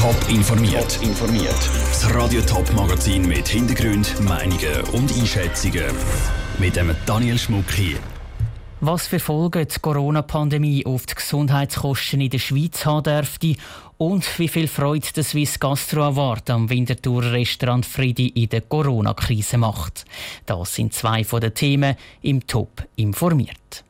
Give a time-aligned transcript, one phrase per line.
[0.00, 0.98] Top informiert.
[1.02, 1.70] informiert.
[1.88, 5.94] Das Radio Top Magazin mit Hintergrund, Meinungen und Einschätzungen
[6.58, 7.98] mit dem Daniel Schmuck hier.
[8.80, 13.56] Was für Folgen die Corona-Pandemie auf die Gesundheitskosten in der Schweiz haben dürfte
[13.98, 19.58] und wie viel Freude der Swiss Gastro Award am Winterthur Restaurant Friedi in der Corona-Krise
[19.58, 20.06] macht.
[20.46, 23.84] Das sind zwei von den Themen im Top informiert.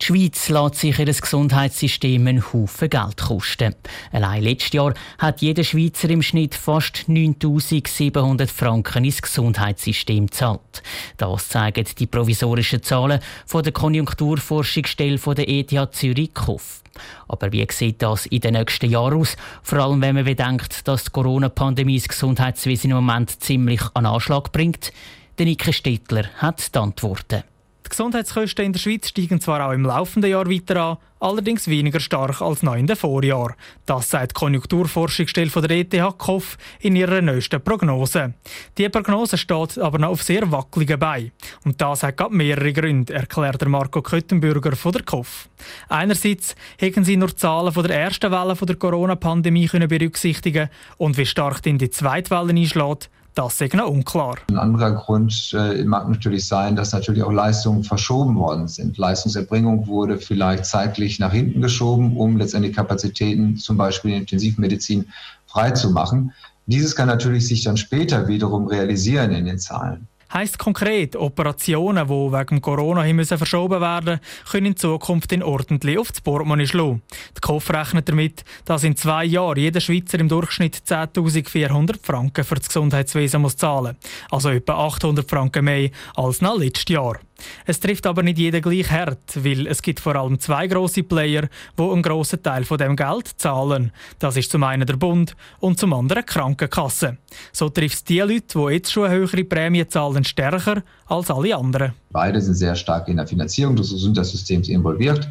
[0.00, 3.74] Die Schweiz lässt sich ihr Gesundheitssystem einen Haufen Geld kosten.
[4.12, 10.82] Allein letztes Jahr hat jeder Schweizer im Schnitt fast 9700 Franken ins Gesundheitssystem gezahlt.
[11.16, 16.82] Das zeigen die provisorischen Zahlen von der Konjunkturforschungsstelle der ETH Zürich KOF.
[17.28, 19.36] Aber wie sieht das in den nächsten Jahren aus?
[19.62, 24.52] Vor allem, wenn man bedenkt, dass die Corona-Pandemie das Gesundheitswesen im Moment ziemlich an Anschlag
[24.52, 24.92] bringt.
[25.38, 27.44] Der Nike Stettler hat die Antworten.
[27.84, 32.00] Die Gesundheitskosten in der Schweiz steigen zwar auch im laufenden Jahr weiter an, allerdings weniger
[32.00, 33.56] stark als noch in den Vorjahren.
[33.84, 38.32] Das sagt die Konjunkturforschungsstelle der ETH KOF in ihrer neuesten Prognose.
[38.78, 41.32] Die Prognose steht aber noch auf sehr wackeligen Beinen.
[41.66, 45.50] Und das hat gerade mehrere Gründe, erklärt Marco Köttenbürger von der KOF.
[45.90, 51.62] Einerseits hätten sie nur Zahlen von der ersten Welle der Corona-Pandemie berücksichtigen und wie stark
[51.62, 54.36] denn die zweite Welle einschlägt, das ist noch unklar.
[54.48, 58.96] Ein anderer Grund äh, mag natürlich sein, dass natürlich auch Leistungen verschoben worden sind.
[58.96, 65.06] Leistungserbringung wurde vielleicht zeitlich nach hinten geschoben, um letztendlich Kapazitäten zum Beispiel in Intensivmedizin
[65.46, 66.32] freizumachen.
[66.66, 70.08] Dieses kann natürlich sich dann später wiederum realisieren in den Zahlen.
[70.34, 74.18] Heißt konkret, Operationen, die wegen Corona müssen verschoben werden,
[74.50, 77.02] können in Zukunft in ordentlich auf das Portemonnaie schlagen.
[77.36, 82.56] Die KOF rechnet damit, dass in zwei Jahren jeder Schweizer im Durchschnitt 10.400 Franken für
[82.56, 83.96] das Gesundheitswesen muss zahlen
[84.28, 87.20] Also etwa 800 Franken mehr als nach letztes Jahr.
[87.66, 91.48] Es trifft aber nicht jeder gleich hart, weil es gibt vor allem zwei große Player,
[91.78, 93.92] die einen grossen Teil von dem Geld zahlen.
[94.18, 97.18] Das ist zum einen der Bund und zum anderen die Krankenkasse.
[97.52, 101.56] So trifft es die Leute, die jetzt schon eine höhere Prämie zahlen, stärker als alle
[101.56, 101.92] anderen.
[102.10, 105.28] Beide sind sehr stark in der Finanzierung des Gesundheitssystems involviert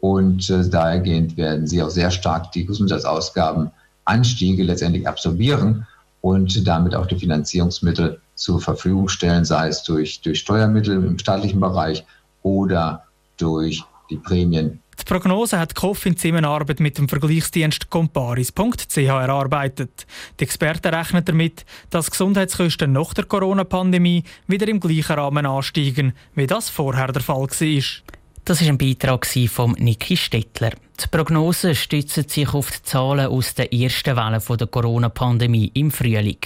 [0.00, 5.86] und äh, dahergehend werden sie auch sehr stark die Gesundheitsausgabenanstiege letztendlich absorbieren
[6.24, 11.60] und damit auch die Finanzierungsmittel zur Verfügung stellen, sei es durch, durch Steuermittel im staatlichen
[11.60, 12.02] Bereich
[12.42, 13.04] oder
[13.36, 14.80] durch die Prämien.
[14.98, 20.06] Die Prognose hat KOF in Zusammenarbeit mit dem Vergleichsdienst comparis.ch erarbeitet.
[20.40, 26.46] Die Experten rechnen damit, dass Gesundheitskosten nach der Corona-Pandemie wieder im gleichen Rahmen ansteigen, wie
[26.46, 28.13] das vorher der Fall war.
[28.46, 30.72] Das ist ein Beitrag von Niki Stettler.
[31.00, 36.36] Die Prognosen stützen sich auf die Zahlen aus der ersten Welle der Corona-Pandemie im Frühling.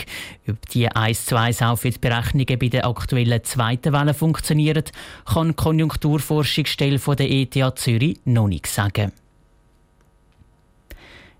[0.49, 4.85] Ob die 1 zu 1 auch für die Berechnungen bei der aktuellen zweiten Welle funktionieren,
[5.25, 9.11] kann die Konjunkturforschungsstelle der ETH Zürich noch nicht sagen.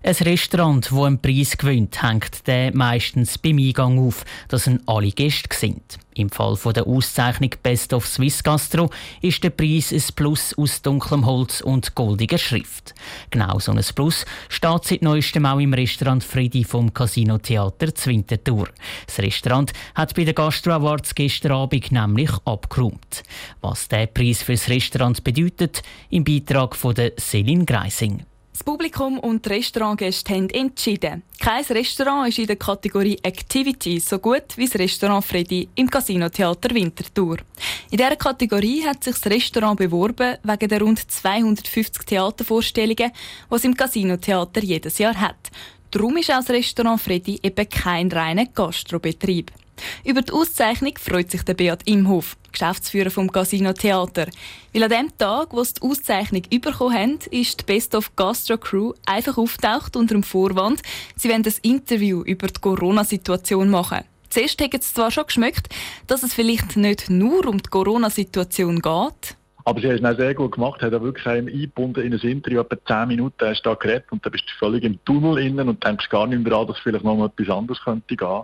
[0.01, 5.11] Ein Restaurant, das einen Preis gewinnt, hängt der meistens beim Eingang auf, dass ihn alle
[5.11, 5.99] Gäste sind.
[6.15, 8.89] Im Fall der Auszeichnung Best of Swiss Gastro
[9.21, 12.95] ist der Preis ein Plus aus dunklem Holz und goldiger Schrift.
[13.29, 18.69] Genau so ein Plus steht seit neuestem auch im Restaurant Friedi vom Casino Theater Zwintertour.
[19.05, 23.23] Das Restaurant hat bei den Gastro Awards gestern Abend nämlich abgeräumt.
[23.59, 28.28] Was der Preis für das Restaurant bedeutet, im Beitrag von der Selin Greising.
[28.51, 31.23] Das Publikum und die Restaurantgäste haben entschieden.
[31.39, 36.29] Kein Restaurant ist in der Kategorie Activities so gut wie das Restaurant Freddy im Casino
[36.29, 37.37] Theater Winterthur.
[37.91, 43.63] In dieser Kategorie hat sich das Restaurant beworben wegen der rund 250 Theatervorstellungen, die es
[43.63, 45.51] im Casino Theater jedes Jahr hat.
[45.91, 49.51] Darum ist auch das Restaurant Freddy eben kein reiner Gastrobetrieb.
[50.03, 54.27] Über die Auszeichnung freut sich der Beat Imhof, Geschäftsführer vom Casino Theater.
[54.73, 58.57] Weil an dem Tag, wo sie die Auszeichnung bekommen haben, ist die Best of Gastro
[58.57, 60.81] Crew einfach auftaucht unter dem Vorwand,
[61.15, 63.99] sie wollen ein Interview über die Corona-Situation machen.
[64.29, 65.69] Zuerst hat es zwar schon geschmeckt,
[66.07, 69.37] dass es vielleicht nicht nur um die Corona-Situation geht,
[69.69, 73.07] aber sie haben es sehr gut gemacht, hat wirklich eingebunden in ein Interview, etwa 10
[73.09, 76.09] Minuten hast du da geredet und dann bist du völlig im Tunnel innen und denkst
[76.09, 78.43] gar nicht mehr daran, dass vielleicht noch etwas anderes könnte gehen.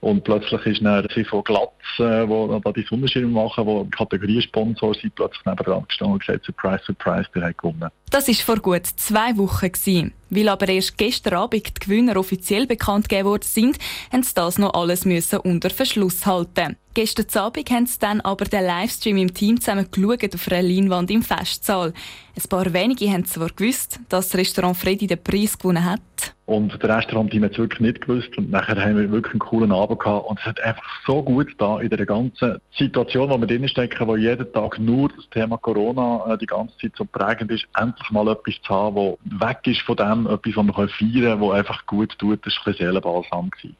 [0.00, 5.14] Und plötzlich ist dann von Glatz, äh, wo da die Sonnenschirme machen, wo Kategoriesponsor sind,
[5.14, 7.90] plötzlich nebenan gestanden und gesagt, Surprise, Surprise, der hat gewonnen.
[8.10, 9.66] Das war vor gut zwei Wochen.
[9.72, 10.12] Gewesen.
[10.28, 13.78] Weil aber erst gestern Abend die Gewinner offiziell bekannt gegeben worden sind,
[14.12, 16.76] haben sie das noch alles müssen unter Verschluss halten.
[16.94, 21.10] Gestern Abend haben sie dann aber den Livestream im Team zusammen geschaut auf einer Leinwand
[21.10, 21.92] im Festsaal.
[22.36, 26.35] Ein paar wenige haben zwar gewusst, dass das Restaurant Freddy den Preis gewonnen hat.
[26.46, 28.38] Und der Restaurant-Team hat es wirklich nicht gewusst.
[28.38, 30.26] Und nachher haben wir wirklich einen coolen Abend gehabt.
[30.28, 34.06] Und es hat einfach so gut da in der ganzen Situation, wo wir drin stecken,
[34.06, 38.10] wo jeden Tag nur das Thema Corona äh, die ganze Zeit so prägend ist, endlich
[38.10, 41.50] mal etwas zu haben, das weg ist von dem, etwas, was wir feiern können, das
[41.50, 42.46] einfach gut tut.
[42.46, 43.50] Das war ein Seelenbalsam.
[43.50, 43.76] Gewesen.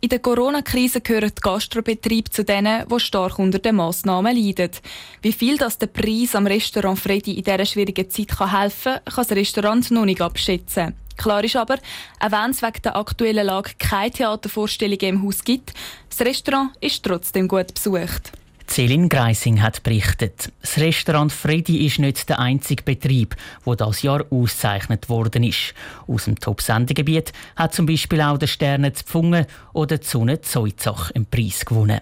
[0.00, 4.70] In der Corona-Krise gehören die Gastrobetriebe zu denen, die stark unter den Massnahmen leiden.
[5.20, 9.26] Wie viel das der Preis am Restaurant Freddy in dieser schwierigen Zeit helfen kann, kann
[9.28, 10.94] das Restaurant noch nicht abschätzen.
[11.16, 11.76] Klar ist aber,
[12.20, 15.72] auch wenn es wegen der aktuellen Lage keine Theatervorstellungen im Haus gibt,
[16.08, 18.32] das Restaurant ist trotzdem gut besucht.
[18.68, 24.24] Celine Greising hat berichtet, das Restaurant Freddy ist nicht der einzige Betrieb, wo das Jahr
[24.28, 25.72] ausgezeichnet worden ist.
[26.08, 31.26] Aus dem Top-Sendegebiet hat zum Beispiel auch der Sterne Pfungen oder die Sonne Zeuzach einen
[31.26, 32.00] Preis gewonnen.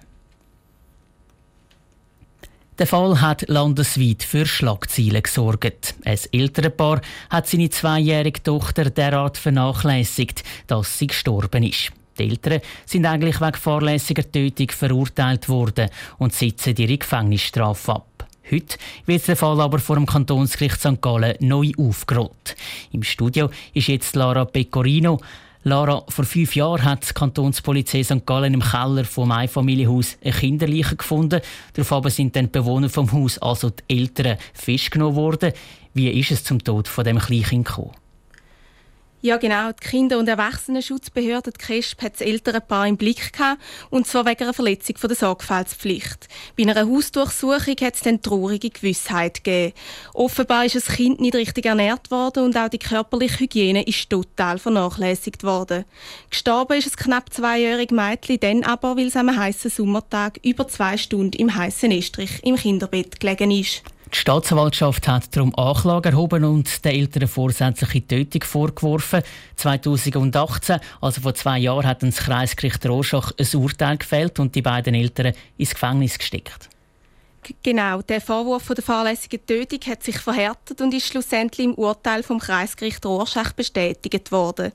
[2.76, 5.94] Der Fall hat landesweit für Schlagzeilen gesorgt.
[6.04, 7.00] Ein ältere Paar
[7.30, 11.92] hat seine zweijährige Tochter derart vernachlässigt, dass sie gestorben ist.
[12.18, 15.88] Die Eltern sind eigentlich wegen fahrlässiger Tötung verurteilt worden
[16.18, 18.26] und sitzen ihre Gefängnisstrafe ab.
[18.50, 18.76] Heute
[19.06, 21.00] wird der Fall aber vor dem Kantonsgericht St.
[21.00, 22.56] Gallen neu aufgerollt.
[22.90, 25.20] Im Studio ist jetzt Lara Pecorino.
[25.66, 28.26] Lara, vor fünf Jahren hat die Kantonspolizei St.
[28.26, 31.40] Gallen im Keller vom Einfamilienhaus eine Kinderleiche gefunden.
[31.72, 35.52] Daraufhin sind dann die Bewohner vom Haus, also die Eltern, festgenommen worden.
[35.94, 37.92] Wie ist es zum Tod von dem Kleinkind gekommen?
[39.24, 39.72] Ja, genau.
[39.72, 44.26] Die Kinder- und Erwachsenenschutzbehörde, die KESP, hat das ältere Paar im Blick gehabt, und zwar
[44.26, 46.28] wegen einer Verletzung der Sorgfaltspflicht.
[46.58, 49.72] Bei einer Hausdurchsuchung hat es dann traurige Gewissheit gegeben.
[50.12, 54.58] Offenbar ist das Kind nicht richtig ernährt worden und auch die körperliche Hygiene ist total
[54.58, 55.86] vernachlässigt worden.
[56.28, 60.98] Gestorben ist das knapp zweijährige Mädchen dann aber, weil es am heißen Sommertag über zwei
[60.98, 63.84] Stunden im heißen Estrich im Kinderbett gelegen ist.
[64.14, 69.22] Die Staatsanwaltschaft hat darum Anklage erhoben und den Eltern vorsätzliche Tötung vorgeworfen.
[69.56, 74.94] 2018, also vor zwei Jahren, hat das Kreisgericht Rorschach ein Urteil gefällt und die beiden
[74.94, 76.70] Eltern ins Gefängnis gesteckt.
[77.62, 82.38] Genau, der Vorwurf der fahrlässigen Tötung hat sich verhärtet und ist schlussendlich im Urteil vom
[82.38, 84.72] Kreisgericht Rorschach bestätigt worden.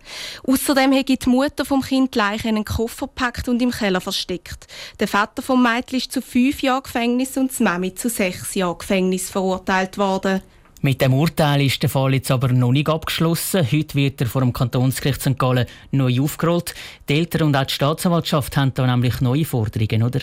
[0.48, 4.68] Außerdem hat die Mutter vom Kind Leiche in einen Koffer gepackt und im Keller versteckt.
[5.00, 8.78] Der Vater vom Mädchen ist zu fünf Jahren Gefängnis und die Mami zu sechs Jahren
[8.78, 10.42] Gefängnis verurteilt worden.
[10.82, 13.70] Mit dem Urteil ist der Fall jetzt aber noch nicht abgeschlossen.
[13.70, 15.38] Heute wird er vor dem Kantonsgericht St.
[15.38, 16.74] Gallen neu aufgerollt.
[17.10, 20.22] Die Eltern und auch die Staatsanwaltschaft haben da nämlich neue Forderungen, oder?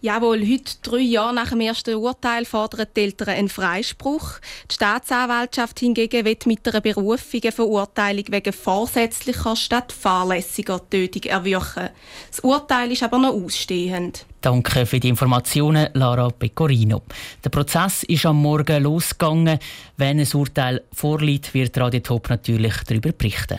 [0.00, 4.38] Jawohl, heute, drei Jahre nach dem ersten Urteil, fordern die Eltern einen Freispruch.
[4.70, 11.88] Die Staatsanwaltschaft hingegen wird mit einer Berufung eine Verurteilung wegen vorsätzlicher statt fahrlässiger Tötung erwirken.
[12.30, 14.24] Das Urteil ist aber noch ausstehend.
[14.40, 17.02] Danke für die Informationen, Lara Pecorino.
[17.42, 19.58] Der Prozess ist am Morgen losgegangen.
[19.96, 23.58] Wenn ein Urteil vorliegt, wird Radio Top natürlich darüber berichten.